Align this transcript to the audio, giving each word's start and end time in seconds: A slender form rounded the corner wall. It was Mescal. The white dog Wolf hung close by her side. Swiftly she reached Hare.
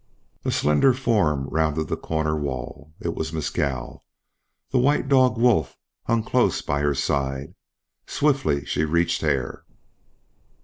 A 0.43 0.49
slender 0.49 0.93
form 0.95 1.47
rounded 1.51 1.87
the 1.87 1.95
corner 1.95 2.35
wall. 2.35 2.91
It 2.99 3.13
was 3.13 3.31
Mescal. 3.31 4.03
The 4.71 4.79
white 4.79 5.07
dog 5.07 5.37
Wolf 5.37 5.77
hung 6.07 6.23
close 6.23 6.63
by 6.63 6.79
her 6.81 6.95
side. 6.95 7.53
Swiftly 8.07 8.65
she 8.65 8.83
reached 8.83 9.21
Hare. 9.21 9.63